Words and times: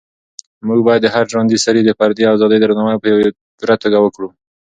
موږ 0.67 0.79
باید 0.87 1.01
د 1.03 1.07
هر 1.15 1.25
ژوندي 1.31 1.57
سري 1.65 1.81
د 1.85 1.91
فردي 1.99 2.23
ازادۍ 2.33 2.57
درناوی 2.61 2.95
په 3.03 3.09
پوره 3.59 3.75
توګه 3.83 3.97
وکړو. 4.01 4.27